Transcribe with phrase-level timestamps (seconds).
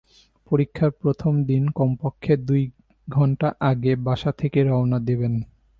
[0.51, 2.63] পরীক্ষার প্রথম দিন কমপক্ষে দুই
[3.07, 5.27] ঘণ্টা আগে বাসা থেকে রওনা দেবে।